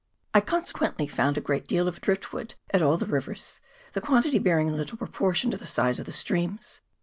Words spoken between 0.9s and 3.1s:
found a great deal of drift wood at all the